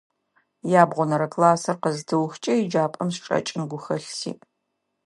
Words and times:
Ябгъонэрэ 0.81 1.27
классыр 1.33 1.77
къызытыухыкӀэ 1.81 2.53
еджапӀэм 2.61 3.09
сычӀэкӀын 3.13 3.63
гухэлъ 3.69 4.09
сиӀ. 4.17 4.33